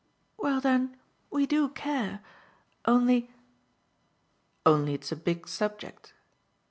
"Well 0.35 0.59
then 0.61 0.97
we 1.29 1.45
do 1.45 1.69
care. 1.69 2.21
Only!" 2.85 3.29
"Only 4.65 4.95
it's 4.95 5.11
a 5.11 5.15
big 5.15 5.47
subject." 5.47 6.13